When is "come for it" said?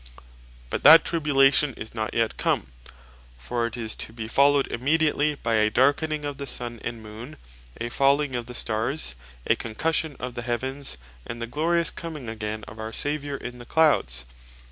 2.35-3.77